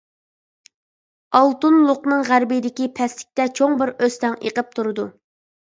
[1.39, 5.11] ئالتۇنلۇقنىڭ غەربىدىكى پەسلىكتە چوڭ بىر ئۆستەڭ ئېقىپ تۇرىدۇ.